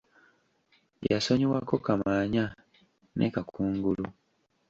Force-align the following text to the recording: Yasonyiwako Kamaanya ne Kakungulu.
Yasonyiwako 1.11 1.75
Kamaanya 1.85 2.45
ne 3.17 3.27
Kakungulu. 3.33 4.05